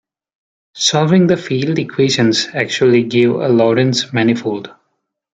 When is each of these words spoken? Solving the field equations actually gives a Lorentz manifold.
Solving 0.77 1.27
the 1.27 1.37
field 1.37 1.77
equations 1.77 2.47
actually 2.55 3.03
gives 3.03 3.35
a 3.35 3.49
Lorentz 3.49 4.11
manifold. 4.11 4.71